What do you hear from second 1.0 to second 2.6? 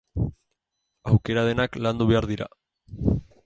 Aukera denak landu behar dira.